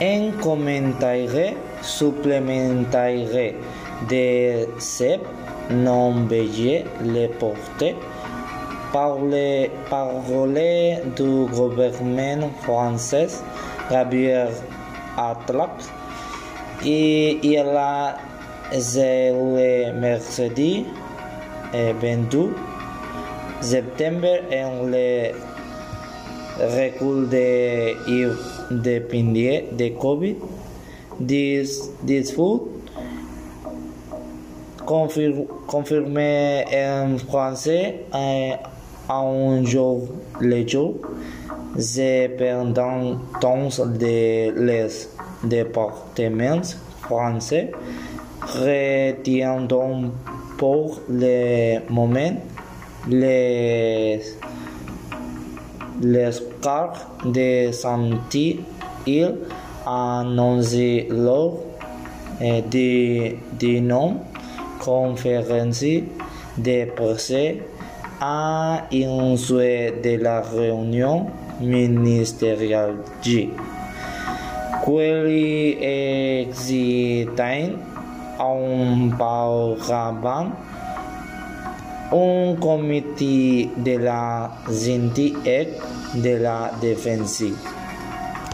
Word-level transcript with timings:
Un 0.00 0.32
commentaire 0.40 1.54
supplémentaire 1.82 3.54
de 4.08 4.66
non 5.70 6.24
veillé 6.26 6.84
les 7.02 7.28
porter 7.28 7.94
par 8.92 9.18
les 9.24 9.70
paroles 9.88 11.00
du 11.16 11.46
gouvernement 11.46 12.50
français 12.62 13.28
Gabriel 13.90 14.48
Attal 15.16 15.68
et 16.84 17.38
il 17.42 17.58
a 17.58 18.16
le 18.72 19.92
mercredi 19.92 20.86
22 21.72 22.54
septembre 23.60 24.40
en 24.52 24.86
le 24.86 25.32
recul 26.58 27.28
de 27.28 27.94
dépendait 28.70 29.66
de 29.72 29.88
COVID-19 29.98 32.60
confirmé 35.66 36.64
en 36.74 37.18
français 37.18 38.04
à 38.12 38.58
un 39.14 39.64
jour 39.64 40.08
le 40.40 40.66
jour. 40.66 40.94
Cependant, 41.78 43.18
de 43.78 44.50
les 44.66 44.88
départements 45.44 46.62
français 47.00 47.70
retiendront 48.42 50.10
pour 50.58 51.00
le 51.08 51.78
moment 51.88 52.36
les 53.08 54.20
les 56.02 56.42
cas 56.60 56.92
de 57.24 57.70
santé, 57.72 58.60
il 59.06 59.34
annoncé 59.86 61.06
lors 61.10 61.58
de 62.40 63.80
non 63.80 64.16
conférence 64.80 65.84
de 66.58 66.84
presse 66.96 67.32
à 68.20 68.82
suite 69.36 70.02
de 70.02 70.22
la 70.22 70.40
réunion 70.40 71.26
ministérielle 71.60 72.96
G. 73.22 73.50
Quelli 74.84 75.76
exitant 75.80 77.70
un 78.40 79.08
programme 79.16 80.52
un 82.12 82.54
comité 82.60 83.68
de 83.76 83.96
la 83.96 84.50
et 85.46 85.68
de 86.14 86.36
la 86.36 86.70
défense. 86.80 87.44